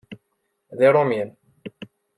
[0.77, 1.29] D irumyyin